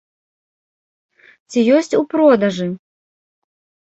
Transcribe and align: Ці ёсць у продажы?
Ці 1.53 1.59
ёсць 1.79 1.97
у 1.97 1.99
продажы? 2.13 2.67